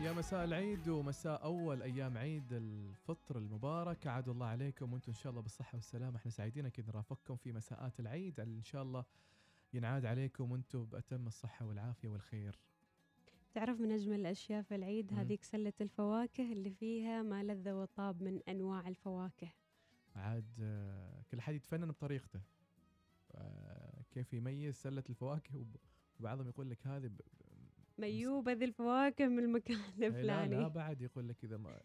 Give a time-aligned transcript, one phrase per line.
[0.00, 4.06] يا مساء العيد ومساء أول أيام عيد الفطر المبارك.
[4.06, 6.16] عاد الله عليكم وأنتم إن شاء الله بالصحة والسلامة.
[6.16, 8.40] إحنا سعيدين أكيد نرافقكم في مساءات العيد.
[8.40, 9.04] إن شاء الله
[9.74, 12.58] ينعاد عليكم وأنتم بأتم الصحة والعافية والخير.
[13.54, 15.12] تعرف من أجمل الأشياء في العيد.
[15.12, 19.48] هذيك سلة الفواكه اللي فيها ما لذ وطاب من أنواع الفواكه.
[20.16, 22.40] عاد آه، كل حد يتفنن بطريقته.
[23.32, 25.76] آه، كيف يميز سلة الفواكه؟ وب-
[26.20, 27.10] وبعضهم يقول لك هذه
[28.00, 31.80] ميوبة ذي الفواكه من المكان إيه، لا لا الفلاني بعد يقول لك إذا ما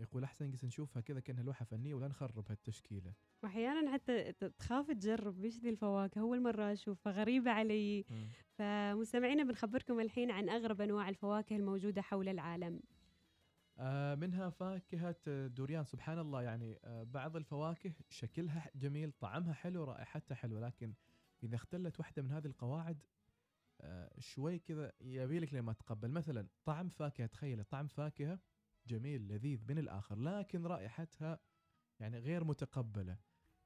[0.00, 3.12] يقول أحسن نجلس نشوفها كذا كأنها لوحة فنية ولا نخرب هالتشكيلة.
[3.42, 8.04] وأحيانا حتى تخاف تجرب إيش ذي الفواكه أول مرة أشوفها غريبة علي.
[8.52, 12.80] فمستمعينا بنخبركم الحين عن أغرب أنواع الفواكه الموجودة حول العالم.
[13.78, 20.34] آه، منها فاكهة دوريان سبحان الله يعني آه، بعض الفواكه شكلها جميل طعمها حلو رائحتها
[20.34, 20.94] حلوة لكن
[21.42, 23.02] إذا اختلت واحدة من هذه القواعد
[24.18, 26.10] شوي كذا يبيلك لما تقبل.
[26.10, 28.40] مثلا طعم فاكهة تخيل طعم فاكهة
[28.86, 31.40] جميل لذيذ من الآخر لكن رائحتها
[32.00, 33.18] يعني غير متقبلة.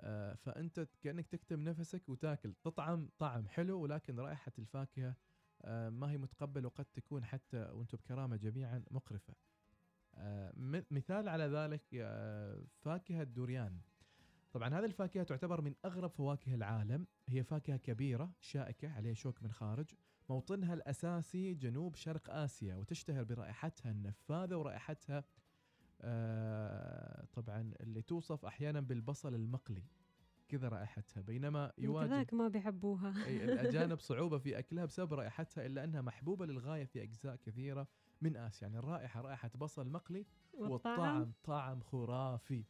[0.00, 2.54] آه، فأنت كأنك تكتم نفسك وتاكل.
[2.54, 5.16] تطعم طعم حلو ولكن رائحة الفاكهة
[5.62, 9.34] آه، ما هي متقبل وقد تكون حتى وأنتم بكرامة جميعا مقرفة.
[10.14, 13.80] آه، م- مثال على ذلك آه، فاكهة دوريان
[14.52, 17.06] طبعا هذه الفاكهة تعتبر من أغرب فواكه العالم.
[17.28, 19.94] هي فاكهة كبيرة شائكة عليها شوك من خارج.
[20.28, 25.24] موطنها الأساسي جنوب شرق آسيا وتشتهر برائحتها النفاذة ورائحتها
[26.00, 29.82] آه، طبعا اللي توصف أحيانا بالبصل المقلي.
[30.48, 31.20] كذا رائحتها.
[31.20, 33.26] بينما يواجه كذاك ما بيحبوها.
[33.26, 37.88] أي الأجانب صعوبة في أكلها بسبب رائحتها إلا أنها محبوبة للغاية في أجزاء كثيرة
[38.20, 38.66] من آسيا.
[38.66, 42.64] يعني الرائحة رائحة بصل مقلي والطعم طعم خرافي.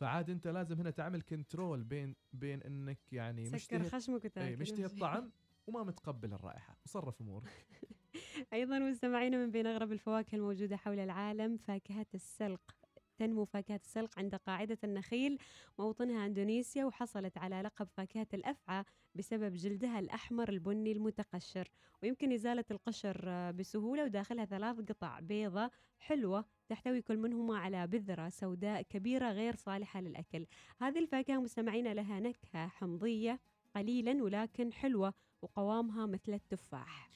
[0.00, 4.84] فعاد انت لازم هنا تعمل كنترول بين بين انك يعني سكر خشمك وتأكل اي مشتهي
[4.84, 5.30] الطعم
[5.66, 6.76] وما متقبل الرائحة.
[6.84, 7.66] وصرف أمورك.
[8.52, 12.79] أيضا مستمعينا من بين أغرب الفواكه الموجودة حول العالم فاكهة السلق.
[13.20, 15.38] تنمو فاكهة السلق عند قاعدة النخيل
[15.78, 21.68] موطنها أندونيسيا وحصلت على لقب فاكهة الأفعى بسبب جلدها الأحمر البني المتقشر.
[22.02, 28.82] ويمكن إزالة القشر بسهولة وداخلها ثلاث قطع بيضة حلوة تحتوي كل منهما على بذرة سوداء
[28.82, 30.46] كبيرة غير صالحة للأكل.
[30.78, 33.40] هذه الفاكهة مستمعينا لها نكهة حمضية
[33.76, 37.10] قليلا ولكن حلوة وقوامها مثل التفاح.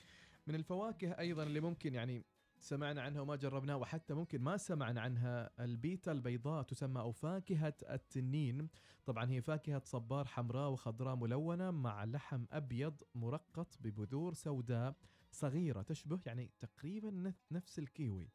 [0.47, 2.25] من الفواكه أيضا اللي ممكن يعني
[2.65, 5.51] سمعنا عنها وما جربناها وحتى ممكن ما سمعنا عنها.
[5.65, 8.69] البيتا البيضاء تسمى أو فاكهة التنين.
[9.05, 14.97] طبعا هي فاكهة صبار حمراء وخضراء ملونة مع لحم أبيض مرقط ببذور سوداء
[15.31, 18.31] صغيرة تشبه يعني تقريبا نف- نفس الكيوي.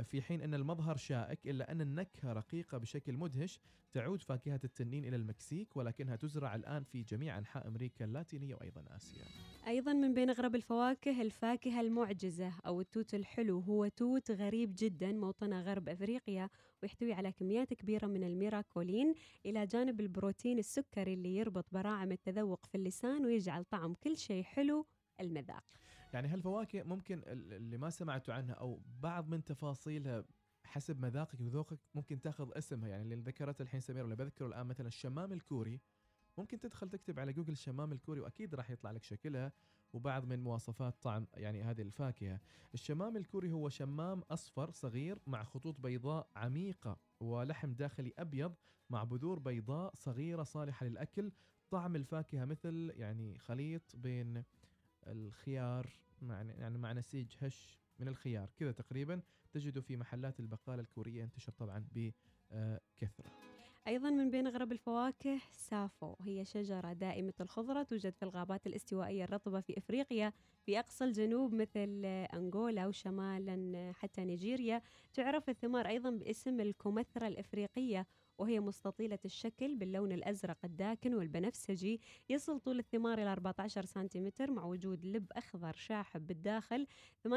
[0.00, 3.60] في حين أن المظهر شائك إلا أن النكهة رقيقة بشكل مدهش
[3.92, 9.24] تعود فاكهة التنين إلى المكسيك ولكنها تزرع الآن في جميع أنحاء أمريكا اللاتينية وأيضا آسيا.
[9.66, 13.60] أيضا من بين أغرب الفواكه الفاكهة المعجزة أو التوت الحلو.
[13.60, 16.48] هو توت غريب جدا موطنه غرب أفريقيا
[16.82, 19.14] ويحتوي على كميات كبيرة من الميراكولين
[19.46, 24.86] إلى جانب البروتين السكري اللي يربط براعم التذوق في اللسان ويجعل طعم كل شيء حلو
[25.20, 25.64] المذاق.
[26.12, 30.24] يعني هالفواكه ممكن ال- اللي ما سمعتوا عنها أو بعض من تفاصيلها
[30.64, 34.86] حسب مذاقك وذوقك ممكن تاخذ اسمها يعني اللي ذكرت الحين سمير ولا بذكره الآن مثلا
[34.86, 35.80] الشمام الكوري
[36.38, 39.52] ممكن تدخل تكتب على جوجل الشمام الكوري وأكيد راح يطلع لك شكلها
[39.92, 42.40] وبعض من مواصفات طعم يعني هذه الفاكهة.
[42.74, 48.54] الشمام الكوري هو شمام أصفر صغير مع خطوط بيضاء عميقة ولحم داخلي أبيض
[48.90, 51.32] مع بذور بيضاء صغيرة صالحة للأكل.
[51.70, 54.44] طعم الفاكهة مثل يعني خليط بين
[55.06, 55.86] الخيار
[56.22, 58.50] مع يعني مع نسيج هش من الخيار.
[58.56, 59.20] كذا تقريبا
[59.52, 63.30] تجده في محلات البقالة الكورية ينتشر طبعا بكثرة.
[63.86, 66.14] أيضا من بين أغرب الفواكه سافو.
[66.20, 70.32] هي شجرة دائمة الخضرة توجد في الغابات الاستوائية الرطبة في إفريقيا
[70.66, 72.04] في أقصى الجنوب مثل
[72.34, 74.82] أنغولا وشمالا حتى نيجيريا.
[75.12, 78.06] تعرف الثمار أيضا باسم الكمثرى الإفريقية
[78.38, 82.00] وهي مستطيلة الشكل باللون الأزرق الداكن والبنفسجي
[82.30, 86.86] يصل طول الثمار إلى 14 سنتيمتر مع وجود لب أخضر شاحب بالداخل.
[87.28, 87.30] 48%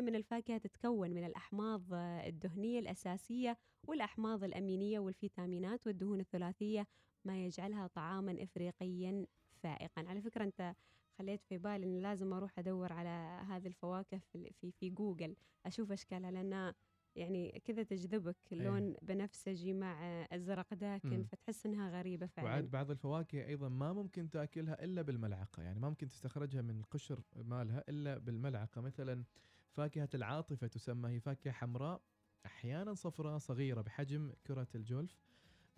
[0.00, 1.82] من الفاكهة تتكون من الأحماض
[2.26, 6.86] الدهنية الأساسية والأحماض الأمينية والفيتامينات والدهون الثلاثية
[7.24, 9.26] ما يجعلها طعاما إفريقيا
[9.62, 10.04] فائقا.
[10.08, 10.74] على فكرة أنت
[11.18, 15.36] خليت في بالي أن لازم أروح أدور على هذه الفواكه في, في, في جوجل
[15.66, 16.74] أشوف أشكالها لأنها
[17.16, 21.22] يعني كذا تجذبك اللون بنفسجي مع أزرق داكن.
[21.22, 22.48] فتحس إنها غريبة فعلا.
[22.48, 27.20] وعاد بعض الفواكه أيضا ما ممكن تأكلها إلا بالملعقة يعني ما ممكن تستخرجها من القشر
[27.36, 28.80] مالها إلا بالملعقة.
[28.80, 29.24] مثلا
[29.70, 32.00] فاكهة العاطفة تسمى هي فاكهة حمراء
[32.46, 35.22] أحيانا صفراء صغيرة بحجم كرة الجولف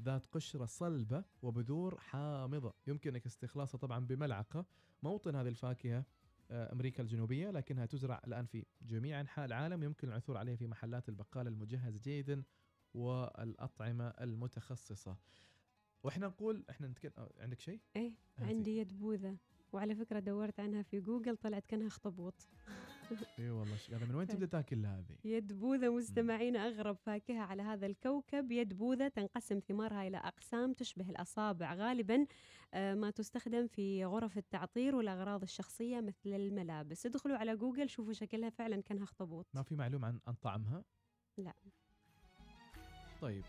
[0.02, 2.74] ذات قشرة صلبة وبذور حامضة.
[2.86, 4.66] يمكنك استخلاصها طبعا بملعقة.
[5.02, 6.04] موطن هذه الفاكهة
[6.50, 9.82] أمريكا الجنوبية لكنها تزرع الآن في جميع أنحاء العالم.
[9.82, 12.42] يمكن العثور عليها في محلات البقاله المجهزه جيدا
[12.94, 15.16] والأطعمة المتخصصة.
[16.02, 18.12] وإحنا نقول إحنا نتكلم آه، عندك شيء؟ إيه.
[18.38, 19.36] عندي يد بوذا.
[19.72, 22.48] وعلى فكرة دورت عنها في جوجل طلعت كأنها اخطبوط
[23.38, 24.26] اي والله هذا من وين.
[24.26, 28.52] تبدأ تاكل هذه؟ يد بوذا مستمعين أغرب فاكهة على هذا الكوكب.
[28.52, 31.74] يد بوذا تنقسم ثمارها إلى أقسام تشبه الأصابع.
[31.74, 32.26] غالبا
[32.74, 37.06] آه، ما تستخدم في غرف التعطير والأغراض الشخصية مثل الملابس.
[37.06, 38.50] ادخلوا على جوجل شوفوا شكلها.
[38.50, 40.84] فعلا كانها اخطبوط ما في معلومه عن عن طعمها؟
[41.38, 41.54] لا.
[43.20, 43.44] طيب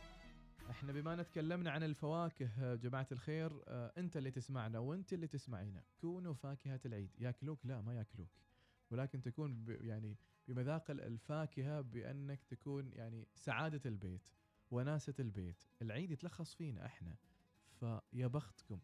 [0.70, 5.84] إحنا بما تكلمنا عن الفواكه آه، جماعة الخير آه، أنت اللي تسمعنا وأنت اللي تسمعينا.
[6.02, 7.10] كونوا فاكهة العيد.
[7.20, 8.30] ياكلوك؟ لا ما ياكلوك.
[8.92, 10.18] ولكن تكون ب يعني
[10.48, 14.22] بمذاق ال- الفاكهة بأنك تكون يعني سعادة البيت
[14.72, 15.64] وناسة البيت.
[15.82, 17.16] العيد يتلخص فينا إحنا.
[17.80, 18.80] فيا بختكم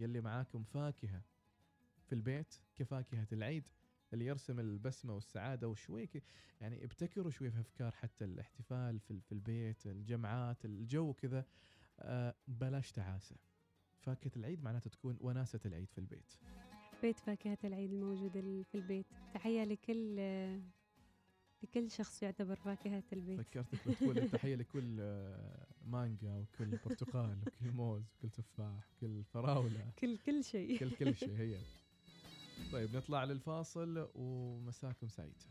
[0.00, 1.22] يلي معاكم فاكهة
[2.06, 3.68] في البيت كفاكهة العيد
[4.12, 6.08] اللي يرسم البسمة والسعادة وشوي
[6.60, 11.46] يعني ابتكروا شوي في أفكار حتى الاحتفال في, في البيت الجمعات الجو كذا
[12.00, 13.36] آه بلاش تعاسة.
[14.00, 16.32] فاكهة العيد معناته تكون وناسة العيد في البيت.
[17.04, 19.06] بيت فاكهة العيد الموجودة ال- في البيت.
[19.34, 20.16] تحية لكل
[21.62, 23.40] لكل شخص يعتبر فاكهة البيت.
[23.40, 29.90] فكرتك بتقول التحيه لكل آه، مانجا وكل برتقال وكل موز وكل تفاح وكل فراولة.
[29.98, 30.78] كل كل شيء.
[30.78, 31.58] كل كل شيء هي.
[32.72, 35.42] طيب نطلع للفاصل ومساكم سعيد.